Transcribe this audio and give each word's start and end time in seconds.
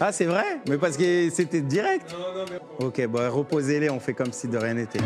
Ah, 0.00 0.10
c'est 0.10 0.24
vrai? 0.24 0.60
Mais 0.68 0.76
parce 0.76 0.96
que 0.96 1.30
c'était 1.30 1.60
direct. 1.60 2.12
Non, 2.12 2.40
non, 2.40 2.44
mais... 2.50 2.84
Ok, 2.84 3.06
bon, 3.06 3.30
reposez-les, 3.30 3.90
on 3.90 4.00
fait 4.00 4.14
comme 4.14 4.32
si 4.32 4.48
de 4.48 4.58
rien 4.58 4.74
n'était. 4.74 4.98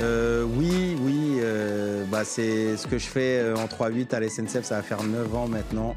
Euh, 0.00 0.44
oui, 0.44 0.96
oui, 1.02 1.38
euh, 1.40 2.04
bah, 2.04 2.24
c'est 2.24 2.76
ce 2.76 2.86
que 2.86 2.98
je 2.98 3.06
fais 3.06 3.40
euh, 3.40 3.56
en 3.56 3.66
3-8 3.66 4.14
à 4.14 4.20
la 4.20 4.28
SNCF, 4.28 4.62
ça 4.62 4.76
va 4.76 4.82
faire 4.82 5.02
9 5.02 5.34
ans 5.34 5.48
maintenant. 5.48 5.94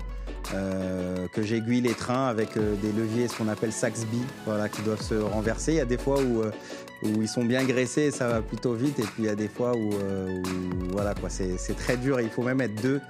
Euh, 0.54 1.28
que 1.30 1.41
j'aiguille 1.41 1.82
les 1.82 1.94
trains 1.94 2.28
avec 2.28 2.57
euh, 2.57 2.75
des 2.82 2.92
leviers, 2.92 3.28
ce 3.28 3.38
qu'on 3.38 3.48
appelle 3.48 3.71
Saxby, 3.71 4.21
voilà, 4.46 4.70
qui 4.70 4.82
doivent 4.82 5.02
se 5.02 5.16
renverser. 5.16 5.73
Il 5.73 5.78
y 5.78 5.82
a 5.82 5.86
des 5.86 5.98
fois 5.98 6.21
où, 6.21 6.42
euh, 6.42 6.52
ils 7.04 7.28
sont 7.28 7.46
bien 7.46 7.64
graissés 7.64 8.04
et 8.04 8.11
ça 8.11 8.28
va 8.28 8.42
plutôt 8.42 8.74
vite, 8.74 9.00
et 9.00 9.04
puis 9.04 9.24
il 9.24 9.25
y 9.25 9.29
a 9.29 9.36
des 9.36 9.47
fois 9.47 9.75
où, 9.75 9.92
voilà, 10.92 11.14
quoi, 11.14 11.29
c'est, 11.29 11.57
très 11.75 11.97
dur 11.97 12.19
et 12.19 12.24
il 12.24 12.29
faut 12.29 12.43
même 12.43 12.61
être 12.61 12.82
deux. 12.82 13.02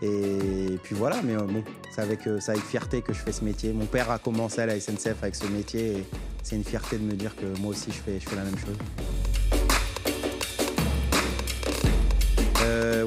Et, 0.00 0.78
puis 0.82 0.94
voilà, 0.94 1.20
mais 1.22 1.34
bon, 1.34 1.64
c'est 1.92 2.02
avec, 2.02 2.20
c'est 2.40 2.52
avec 2.52 2.64
fierté 2.64 3.02
que 3.02 3.12
je 3.12 3.18
fais 3.18 3.32
ce 3.32 3.44
métier. 3.44 3.72
Mon 3.72 3.86
père 3.86 4.10
a 4.10 4.18
commencé 4.18 4.60
à 4.60 4.66
la 4.66 4.78
SNCF 4.78 5.22
avec 5.22 5.34
ce 5.34 5.46
métier 5.46 5.98
et 5.98 6.04
c'est 6.44 6.56
une 6.56 6.64
fierté 6.64 6.98
de 6.98 7.04
me 7.04 7.14
dire 7.14 7.34
que 7.34 7.46
moi 7.60 7.70
aussi 7.70 7.90
je 7.90 7.98
fais, 7.98 8.20
je 8.20 8.28
fais 8.28 8.36
la 8.36 8.44
même 8.44 8.58
chose. 8.58 8.76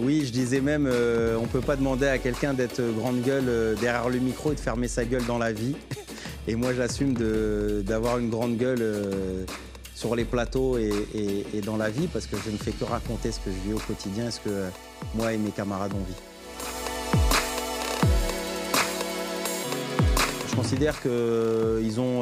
Oui, 0.06 0.24
je 0.24 0.32
disais 0.32 0.62
même, 0.62 0.88
euh, 0.88 1.36
on 1.42 1.48
peut 1.48 1.62
pas 1.62 1.76
demander 1.76 2.06
à 2.06 2.20
quelqu'un 2.20 2.54
d'être 2.54 2.80
grande 2.96 3.24
gueule 3.24 3.46
euh, 3.48 3.74
derrière 3.74 4.08
le 4.08 4.20
micro 4.20 4.52
et 4.52 4.56
de 4.56 4.60
fermer 4.60 4.88
sa 4.88 5.04
gueule 5.04 5.26
dans 5.26 5.40
la 5.40 5.52
vie. 5.52 5.76
Et 6.48 6.56
moi, 6.56 6.76
j'assume 6.76 7.16
d'avoir 7.84 8.20
une 8.20 8.30
grande 8.30 8.56
gueule 8.56 8.86
sur 9.96 10.16
les 10.16 10.26
plateaux 10.26 10.78
et, 10.78 10.94
dans 11.66 11.76
la 11.76 11.90
vie 11.90 12.06
parce 12.06 12.28
que 12.28 12.36
je 12.46 12.52
ne 12.52 12.58
fais 12.58 12.72
que 12.72 12.84
raconter 12.84 13.32
ce 13.32 13.40
que 13.40 13.50
je 13.50 13.68
vis 13.68 13.74
au 13.74 13.80
quotidien, 13.80 14.30
ce 14.30 14.40
que 14.42 14.66
moi 15.16 15.34
et 15.34 15.38
mes 15.38 15.50
camarades 15.50 15.94
ont 15.94 16.06
vit. 16.08 16.14
Je 20.52 20.56
considère 20.56 21.02
qu'ils 21.02 22.00
ont 22.00 22.22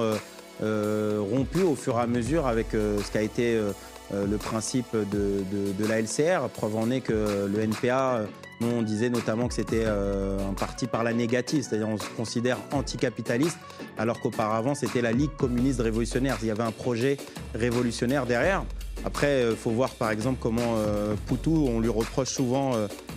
rompu 0.61 1.63
au 1.63 1.75
fur 1.75 1.97
et 1.97 2.01
à 2.01 2.07
mesure 2.07 2.47
avec 2.47 2.67
ce 2.71 3.11
qui 3.11 3.17
a 3.17 3.23
été 3.23 3.55
euh, 3.55 3.73
le 4.11 4.37
principe 4.37 4.95
de, 4.95 5.87
la 5.87 6.01
LCR. 6.01 6.49
Preuve 6.49 6.75
en 6.75 6.91
est 6.91 7.01
que 7.01 7.47
le 7.51 7.59
NPA, 7.59 8.15
euh, 8.15 8.25
nous, 8.61 8.67
on 8.67 8.81
disait 8.81 9.09
notamment 9.09 9.47
que 9.47 9.53
c'était 9.53 9.83
euh, 9.85 10.49
un 10.49 10.53
parti 10.53 10.87
par 10.87 11.03
la 11.03 11.13
négative, 11.13 11.63
c'est-à-dire 11.67 11.89
on 11.89 11.97
se 11.97 12.09
considère 12.15 12.57
anticapitaliste, 12.71 13.57
alors 13.97 14.19
qu'auparavant, 14.19 14.75
c'était 14.75 15.01
la 15.01 15.11
Ligue 15.11 15.35
communiste 15.37 15.81
révolutionnaire. 15.81 16.37
Il 16.41 16.47
y 16.47 16.51
avait 16.51 16.63
un 16.63 16.71
projet 16.71 17.17
révolutionnaire 17.53 18.25
derrière. 18.25 18.63
Après, 19.05 19.49
il 19.49 19.57
faut 19.57 19.71
voir 19.71 19.89
par 19.91 20.11
exemple 20.11 20.37
comment 20.41 20.77
Poutou, 21.25 21.67
on 21.69 21.81
lui 21.81 21.89
reproche 21.89 22.29
souvent 22.29 22.71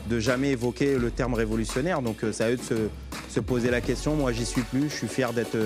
de 0.09 0.19
jamais 0.19 0.51
évoquer 0.51 0.99
le 0.99 1.13
terme 1.13 1.35
révolutionnaire. 1.35 2.03
Donc 2.03 2.25
c'est 2.33 2.43
à 2.43 2.51
eux 2.51 2.57
de 2.57 2.89
se, 3.29 3.39
poser 3.39 3.71
la 3.71 3.81
question. 3.81 4.17
Moi, 4.17 4.33
j'y 4.33 4.45
suis 4.45 4.63
plus. 4.63 4.89
Je 4.89 4.97
suis 4.97 5.07
fier 5.07 5.33
d'être 5.33 5.57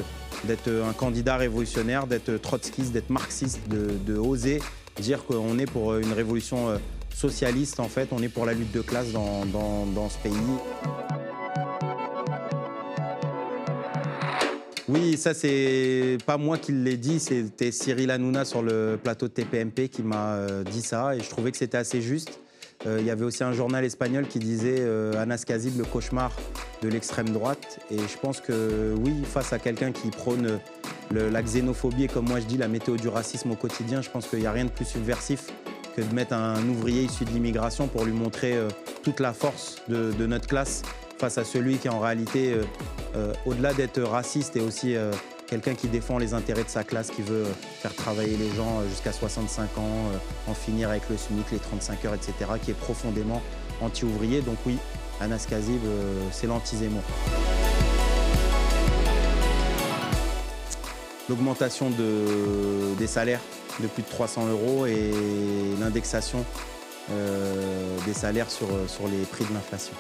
un 0.69 0.93
candidat 0.93 1.37
révolutionnaire, 1.37 2.07
d'être 2.07 2.37
trotskiste, 2.37 2.93
d'être 2.93 3.09
marxiste, 3.09 3.61
de, 3.71 3.93
de 4.05 4.19
oser 4.19 4.61
dire 4.99 5.25
qu'on 5.25 5.59
est 5.59 5.71
pour 5.71 5.97
une 5.97 6.13
révolution 6.13 6.69
euh, 6.69 6.79
socialiste, 7.15 7.81
en 7.81 7.89
fait, 7.89 8.09
on 8.13 8.23
est 8.23 8.29
pour 8.29 8.47
la 8.47 8.55
lutte 8.55 8.73
de 8.73 8.81
classe 8.81 9.13
dans, 9.13 9.45
dans, 9.47 10.09
ce 10.09 10.19
pays. 10.19 10.33
Oui, 14.89 15.17
ça 15.17 15.35
c'est 15.35 16.19
pas 16.27 16.37
moi 16.37 16.59
qui 16.59 16.73
l'ai 16.73 16.97
dit, 16.97 17.21
c'était 17.21 17.71
Cyril 17.71 18.11
Hanouna 18.11 18.45
sur 18.45 18.63
le 18.63 18.99
plateau 19.03 19.29
de 19.29 19.33
TPMP 19.33 19.89
qui 19.89 20.03
m'a 20.03 20.35
euh, 20.35 20.65
dit 20.65 20.83
ça 20.83 21.15
et 21.15 21.21
je 21.21 21.31
trouvais 21.31 21.53
que 21.53 21.59
c'était 21.59 21.79
assez 21.79 22.01
juste. 22.01 22.41
Euh, 22.87 22.97
il 22.99 23.07
y 23.07 23.11
avait 23.11 23.25
aussi 23.25 23.45
un 23.45 23.53
journal 23.53 23.85
espagnol 23.85 24.27
qui 24.27 24.39
disait 24.39 24.79
euh, 24.81 25.21
Anas 25.21 25.45
le 25.49 25.85
cauchemar 25.85 26.33
de 26.83 26.89
l'extrême 26.89 27.29
droite. 27.29 27.79
Et 27.91 27.99
je 27.99 28.19
pense 28.19 28.41
que 28.41 28.95
oui, 28.99 29.13
face 29.25 29.53
à 29.53 29.59
quelqu'un 29.59 29.93
qui 29.93 30.09
prône 30.09 30.59
la 31.11 31.43
xénophobie 31.43 32.05
et 32.05 32.09
comme 32.09 32.29
moi 32.29 32.41
je 32.41 32.47
dis 32.47 32.57
la 32.57 32.69
météo 32.69 32.97
du 32.97 33.09
racisme 33.09 33.51
au 33.51 33.57
quotidien, 33.57 34.03
je 34.03 34.11
pense 34.11 34.27
qu'il 34.27 34.41
n'y 34.41 34.47
a 34.47 34.53
rien 34.53 34.65
de 34.65 34.71
plus 34.71 34.85
subversif 34.85 35.47
que 35.97 36.03
de 36.03 36.15
mettre 36.15 36.35
un 36.35 36.63
ouvrier 36.69 37.03
issu 37.03 37.25
de 37.25 37.31
l'immigration 37.31 37.89
pour 37.89 38.05
lui 38.05 38.13
montrer 38.13 38.53
euh, 38.53 38.69
toute 39.03 39.21
la 39.21 39.33
force 39.33 39.83
de, 39.89 40.27
notre 40.27 40.47
classe 40.47 40.83
face 41.19 41.37
à 41.37 41.45
celui 41.45 41.77
qui 41.77 41.89
en 41.89 42.01
réalité, 42.01 42.55
au-delà 43.45 43.75
d'être 43.75 44.01
raciste, 44.01 44.57
est 44.57 44.61
aussi 44.61 44.97
quelqu'un 45.51 45.75
qui 45.75 45.89
défend 45.89 46.19
les 46.19 46.33
intérêts 46.33 46.63
de 46.63 46.69
sa 46.69 46.85
classe, 46.85 47.11
qui 47.11 47.23
veut 47.23 47.45
faire 47.83 47.95
travailler 47.95 48.37
les 48.37 48.55
gens 48.55 48.79
euh, 48.79 48.89
jusqu'à 48.89 49.13
65 49.13 49.79
ans, 49.79 49.83
euh, 49.83 50.51
en 50.51 50.55
finir 50.55 50.91
avec 50.91 51.03
le 51.11 51.17
SMIC, 51.17 51.51
les 51.51 51.59
35 51.59 52.05
heures, 52.05 52.15
etc., 52.15 52.33
qui 52.63 52.71
est 52.71 52.79
profondément 52.79 53.43
anti-ouvrier. 53.81 54.43
Donc 54.43 54.57
oui, 54.65 54.79
Anas 55.21 55.47
Kazib, 55.51 55.85
euh, 55.85 56.23
c'est 56.31 56.47
l'anti-Zemmour. 56.47 57.03
L'augmentation 61.31 61.91
de, 61.91 62.95
des 62.99 63.07
salaires 63.07 63.41
de 63.79 63.87
plus 63.87 64.03
de 64.03 64.09
300 64.09 64.49
euros 64.49 64.85
et 64.85 65.13
l'indexation 65.81 66.45
des 67.09 68.13
salaires 68.15 68.51
sur, 68.51 68.67
sur 68.89 69.07
les 69.07 69.25
prix 69.25 69.45
de 69.45 69.55
l'inflation. 69.55 69.95